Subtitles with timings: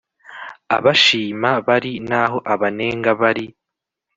[0.75, 3.45] abashima bari naho abanenga bari